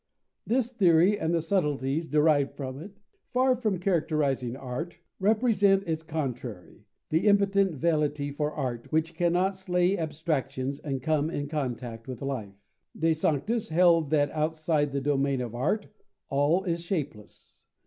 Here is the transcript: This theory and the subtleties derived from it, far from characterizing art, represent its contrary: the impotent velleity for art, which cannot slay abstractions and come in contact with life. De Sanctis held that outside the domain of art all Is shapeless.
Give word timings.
This 0.47 0.71
theory 0.73 1.19
and 1.19 1.31
the 1.31 1.43
subtleties 1.43 2.07
derived 2.07 2.55
from 2.55 2.79
it, 2.79 2.97
far 3.29 3.55
from 3.55 3.77
characterizing 3.77 4.55
art, 4.55 4.97
represent 5.19 5.83
its 5.85 6.01
contrary: 6.01 6.87
the 7.11 7.27
impotent 7.27 7.79
velleity 7.79 8.33
for 8.35 8.51
art, 8.51 8.91
which 8.91 9.13
cannot 9.13 9.59
slay 9.59 9.95
abstractions 9.95 10.79
and 10.79 11.03
come 11.03 11.29
in 11.29 11.47
contact 11.47 12.07
with 12.07 12.23
life. 12.23 12.57
De 12.97 13.13
Sanctis 13.13 13.69
held 13.69 14.09
that 14.09 14.31
outside 14.31 14.91
the 14.91 15.01
domain 15.01 15.39
of 15.39 15.53
art 15.53 15.85
all 16.29 16.63
Is 16.63 16.81
shapeless. 16.81 17.67